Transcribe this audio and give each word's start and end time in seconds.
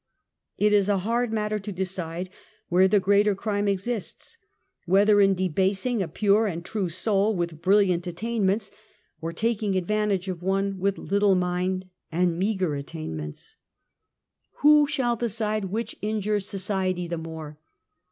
It 0.57 0.73
is 0.73 0.89
a 0.89 0.97
hard 1.05 1.31
matter 1.31 1.59
to 1.59 1.71
decide 1.71 2.31
where 2.69 2.87
the 2.87 2.99
greater 2.99 3.35
crime 3.35 3.67
exists, 3.67 4.39
whether 4.87 5.21
in 5.21 5.35
debasing 5.35 6.01
a 6.01 6.07
pure 6.07 6.47
and 6.47 6.65
true/ 6.65 6.89
soul 6.89 7.35
with 7.35 7.61
brilliant 7.61 8.07
attainments, 8.07 8.71
or 9.21 9.31
taking 9.31 9.75
advantage 9.77 10.27
of 10.27 10.41
one 10.41 10.79
with 10.79 10.97
little 10.97 11.35
mind 11.35 11.87
and 12.11 12.39
meager 12.39 12.69
attainmentsy 12.71 12.97
:84 13.53 13.53
UNMASKED. 13.53 13.55
Who 14.61 14.87
shall 14.87 15.15
decide 15.15 15.65
which 15.65 15.95
injures 16.01 16.49
society 16.49 17.07
the 17.07 17.19
more? 17.19 17.59